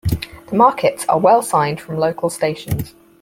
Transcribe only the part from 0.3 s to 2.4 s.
The markets are well signed from local